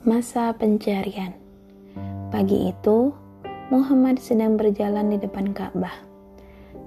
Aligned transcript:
Masa 0.00 0.50
pencarian 0.56 1.36
Pagi 2.30 2.70
itu, 2.70 3.10
Muhammad 3.74 4.22
sedang 4.22 4.54
berjalan 4.54 5.10
di 5.10 5.18
depan 5.18 5.50
Ka'bah. 5.50 5.92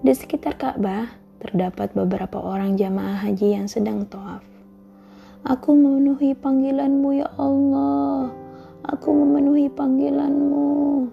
Di 0.03 0.15
sekitar 0.15 0.55
Ka'bah, 0.55 1.11
terdapat 1.43 1.91
beberapa 1.91 2.39
orang 2.39 2.79
jamaah 2.79 3.19
haji 3.23 3.59
yang 3.59 3.67
sedang 3.67 4.07
tawaf. 4.07 4.39
Aku 5.43 5.75
memenuhi 5.75 6.31
panggilanmu 6.31 7.09
ya 7.19 7.27
Allah. 7.35 8.31
Aku 8.87 9.11
memenuhi 9.11 9.67
panggilanmu. 9.67 11.11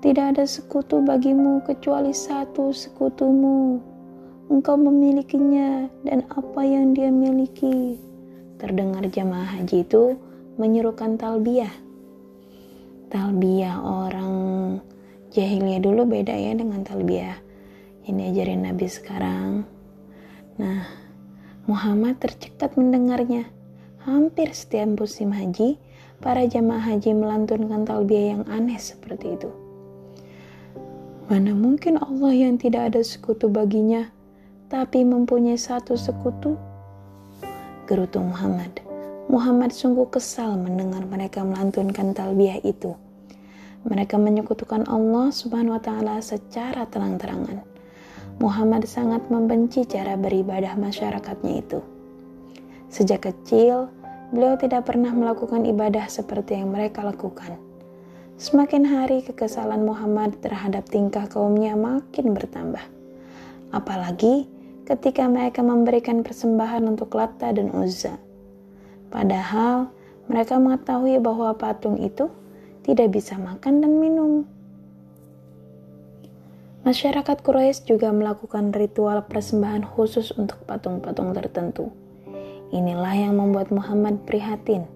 Tidak 0.00 0.26
ada 0.32 0.48
sekutu 0.48 1.04
bagimu 1.04 1.60
kecuali 1.68 2.16
satu 2.16 2.72
sekutumu. 2.72 3.89
Engkau 4.50 4.74
memilikinya 4.74 5.86
dan 6.02 6.26
apa 6.26 6.66
yang 6.66 6.90
dia 6.90 7.06
miliki. 7.06 8.02
Terdengar 8.58 9.06
jamaah 9.06 9.46
haji 9.46 9.86
itu 9.86 10.18
menyerukan 10.58 11.14
talbiyah. 11.14 11.70
Talbiyah 13.14 13.78
orang 13.78 14.34
jahiliyah 15.30 15.78
dulu 15.78 16.02
beda 16.02 16.34
ya 16.34 16.58
dengan 16.58 16.82
talbiyah 16.82 17.38
yang 18.10 18.14
diajarin 18.18 18.66
Nabi 18.66 18.86
sekarang. 18.90 19.62
Nah, 20.58 20.82
Muhammad 21.70 22.18
tercekat 22.18 22.74
mendengarnya. 22.74 23.46
Hampir 24.02 24.50
setiap 24.50 24.98
musim 24.98 25.30
haji, 25.30 25.78
para 26.18 26.42
jamaah 26.42 26.90
haji 26.90 27.14
melantunkan 27.14 27.86
talbiyah 27.86 28.34
yang 28.34 28.42
aneh 28.50 28.82
seperti 28.82 29.38
itu. 29.38 29.50
Mana 31.30 31.54
mungkin 31.54 32.02
Allah 32.02 32.34
yang 32.34 32.58
tidak 32.58 32.90
ada 32.90 33.06
sekutu 33.06 33.46
baginya, 33.46 34.10
tapi 34.70 35.02
mempunyai 35.02 35.58
satu 35.58 35.98
sekutu? 35.98 36.54
Gerutu 37.90 38.22
Muhammad. 38.22 38.70
Muhammad 39.26 39.74
sungguh 39.74 40.06
kesal 40.14 40.54
mendengar 40.54 41.02
mereka 41.10 41.42
melantunkan 41.42 42.14
talbiyah 42.14 42.62
itu. 42.62 42.94
Mereka 43.82 44.14
menyekutukan 44.14 44.86
Allah 44.86 45.34
Subhanahu 45.34 45.74
wa 45.74 45.82
taala 45.82 46.22
secara 46.22 46.86
terang-terangan. 46.86 47.66
Muhammad 48.38 48.86
sangat 48.86 49.26
membenci 49.26 49.82
cara 49.90 50.14
beribadah 50.14 50.78
masyarakatnya 50.78 51.66
itu. 51.66 51.82
Sejak 52.94 53.26
kecil, 53.26 53.90
beliau 54.30 54.54
tidak 54.54 54.86
pernah 54.86 55.10
melakukan 55.10 55.66
ibadah 55.66 56.06
seperti 56.06 56.54
yang 56.62 56.70
mereka 56.70 57.02
lakukan. 57.02 57.58
Semakin 58.38 58.86
hari 58.86 59.26
kekesalan 59.26 59.82
Muhammad 59.82 60.38
terhadap 60.38 60.86
tingkah 60.86 61.26
kaumnya 61.26 61.74
makin 61.74 62.32
bertambah. 62.32 62.86
Apalagi 63.74 64.59
ketika 64.90 65.30
mereka 65.30 65.62
memberikan 65.62 66.26
persembahan 66.26 66.82
untuk 66.90 67.14
Latta 67.14 67.54
dan 67.54 67.70
Uzza 67.70 68.18
Padahal 69.10 69.90
mereka 70.30 70.62
mengetahui 70.62 71.18
bahwa 71.18 71.50
patung 71.58 71.98
itu 71.98 72.30
tidak 72.86 73.10
bisa 73.10 73.34
makan 73.34 73.82
dan 73.82 73.98
minum. 73.98 74.46
Masyarakat 76.86 77.44
Quraisy 77.44 77.84
juga 77.84 78.08
melakukan 78.14 78.72
ritual 78.72 79.26
persembahan 79.26 79.84
khusus 79.84 80.32
untuk 80.38 80.62
patung-patung 80.64 81.36
tertentu. 81.36 81.92
Inilah 82.70 83.12
yang 83.18 83.36
membuat 83.36 83.68
Muhammad 83.74 84.22
prihatin. 84.24 84.86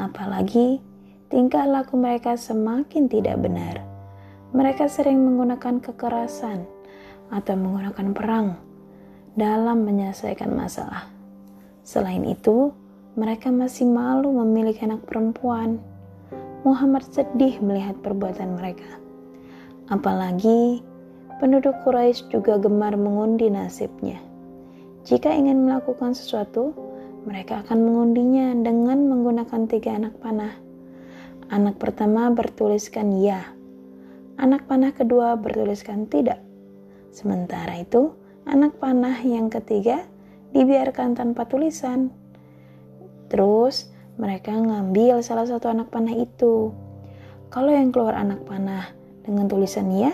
Apalagi 0.00 0.80
tingkah 1.28 1.68
laku 1.68 2.00
mereka 2.00 2.34
semakin 2.34 3.06
tidak 3.06 3.38
benar. 3.44 3.84
Mereka 4.56 4.88
sering 4.88 5.20
menggunakan 5.20 5.84
kekerasan 5.84 6.64
atau 7.28 7.54
menggunakan 7.54 8.16
perang 8.16 8.67
dalam 9.34 9.84
menyelesaikan 9.84 10.48
masalah. 10.54 11.10
Selain 11.82 12.24
itu, 12.24 12.72
mereka 13.18 13.50
masih 13.50 13.88
malu 13.88 14.30
memiliki 14.30 14.86
anak 14.86 15.02
perempuan. 15.08 15.82
Muhammad 16.62 17.02
sedih 17.10 17.58
melihat 17.58 17.98
perbuatan 18.04 18.54
mereka. 18.60 18.86
Apalagi 19.88 20.84
penduduk 21.40 21.74
Quraisy 21.82 22.28
juga 22.28 22.60
gemar 22.60 22.94
mengundi 22.94 23.48
nasibnya. 23.48 24.20
Jika 25.08 25.32
ingin 25.32 25.64
melakukan 25.64 26.12
sesuatu, 26.12 26.76
mereka 27.24 27.64
akan 27.64 27.78
mengundinya 27.88 28.52
dengan 28.60 29.08
menggunakan 29.08 29.64
tiga 29.66 29.96
anak 29.96 30.14
panah. 30.20 30.52
Anak 31.48 31.80
pertama 31.80 32.28
bertuliskan 32.28 33.16
ya, 33.16 33.40
anak 34.36 34.68
panah 34.68 34.92
kedua 34.92 35.32
bertuliskan 35.40 36.04
tidak. 36.06 36.44
Sementara 37.08 37.80
itu, 37.80 38.12
anak 38.48 38.80
panah 38.80 39.20
yang 39.20 39.52
ketiga 39.52 40.08
dibiarkan 40.56 41.12
tanpa 41.12 41.44
tulisan. 41.44 42.08
Terus 43.28 43.92
mereka 44.16 44.56
ngambil 44.56 45.20
salah 45.20 45.44
satu 45.44 45.68
anak 45.68 45.92
panah 45.92 46.16
itu. 46.16 46.72
Kalau 47.52 47.68
yang 47.68 47.92
keluar 47.92 48.16
anak 48.16 48.42
panah 48.48 48.88
dengan 49.22 49.46
tulisan 49.46 49.92
ya, 49.92 50.12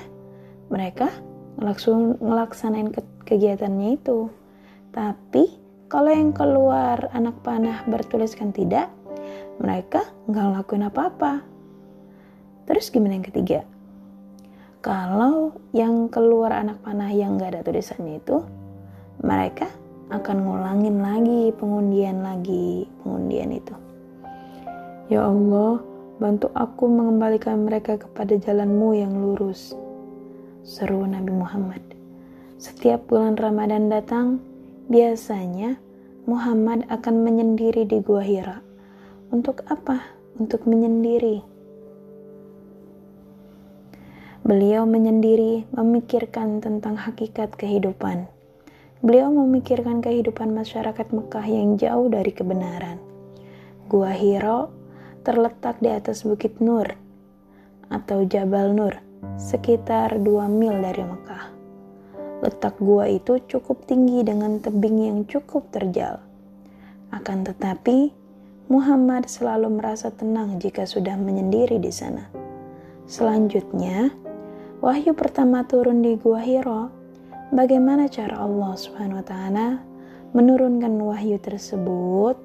mereka 0.67 1.15
langsung 1.63 2.19
ngelaksanain 2.19 2.91
ke 2.91 3.01
kegiatannya 3.23 4.03
itu. 4.03 4.27
Tapi 4.91 5.55
kalau 5.87 6.11
yang 6.11 6.35
keluar 6.35 7.11
anak 7.15 7.39
panah 7.47 7.87
bertuliskan 7.87 8.51
tidak, 8.51 8.91
mereka 9.63 10.03
nggak 10.27 10.45
ngelakuin 10.51 10.91
apa-apa. 10.91 11.33
Terus 12.67 12.91
gimana 12.91 13.15
yang 13.15 13.27
ketiga? 13.27 13.63
Kalau 14.85 15.57
yang 15.73 16.13
keluar 16.13 16.53
anak 16.53 16.85
panah 16.85 17.09
yang 17.09 17.41
nggak 17.41 17.57
ada 17.57 17.61
tulisannya 17.65 18.21
itu, 18.21 18.45
mereka 19.25 19.65
akan 20.13 20.45
ngulangin 20.45 21.01
lagi 21.01 21.57
pengundian 21.57 22.21
lagi 22.21 22.85
pengundian 23.01 23.57
itu. 23.57 23.73
Ya 25.09 25.25
Allah 25.25 25.81
bantu 26.21 26.53
aku 26.53 26.85
mengembalikan 26.85 27.65
mereka 27.65 27.97
kepada 27.97 28.37
jalanmu 28.37 28.93
yang 28.93 29.17
lurus. 29.17 29.73
Seru 30.69 31.09
Nabi 31.09 31.33
Muhammad. 31.33 31.81
Setiap 32.61 33.09
bulan 33.09 33.41
Ramadan 33.41 33.89
datang 33.89 34.37
biasanya 34.93 35.81
Muhammad 36.29 36.85
akan 36.93 37.25
menyendiri 37.25 37.89
di 37.89 38.05
Gua 38.05 38.21
Hira. 38.21 38.61
Untuk 39.33 39.65
apa? 39.73 40.15
untuk 40.35 40.67
menyendiri 40.67 41.43
Beliau 44.45 44.85
menyendiri 44.85 45.65
memikirkan 45.73 46.61
tentang 46.61 47.01
hakikat 47.01 47.57
kehidupan. 47.57 48.29
Beliau 49.01 49.33
memikirkan 49.33 50.05
kehidupan 50.05 50.53
masyarakat 50.53 51.17
Mekah 51.17 51.49
yang 51.49 51.81
jauh 51.81 52.13
dari 52.13 52.29
kebenaran. 52.29 53.01
Gua 53.89 54.13
Hiro 54.13 54.69
terletak 55.25 55.81
di 55.81 55.89
atas 55.89 56.29
Bukit 56.29 56.61
Nur 56.61 56.93
atau 57.89 58.29
Jabal 58.29 58.77
Nur, 58.77 59.01
sekitar 59.41 60.21
2 60.21 60.29
mil 60.53 60.77
dari 60.77 61.01
Mekah. 61.09 61.45
Letak 62.45 62.77
gua 62.77 63.09
itu 63.09 63.41
cukup 63.49 63.89
tinggi 63.89 64.29
dengan 64.29 64.61
tebing 64.61 65.09
yang 65.09 65.19
cukup 65.25 65.73
terjal. 65.73 66.21
Akan 67.09 67.49
tetapi, 67.49 68.13
Muhammad 68.69 69.25
selalu 69.25 69.81
merasa 69.81 70.13
tenang 70.13 70.61
jika 70.61 70.85
sudah 70.85 71.17
menyendiri 71.17 71.81
di 71.81 71.89
sana. 71.89 72.29
Selanjutnya, 73.09 74.13
wahyu 74.85 75.17
pertama 75.17 75.65
turun 75.65 76.05
di 76.05 76.13
Gua 76.21 76.45
Hiro 76.45 76.93
bagaimana 77.57 78.05
cara 78.05 78.45
Allah 78.45 78.77
taala 79.25 79.81
menurunkan 80.37 81.01
wahyu 81.01 81.41
tersebut 81.41 82.37